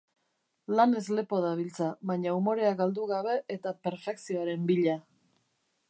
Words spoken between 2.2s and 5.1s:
umorea galdu gabe eta perfekzioaren bila.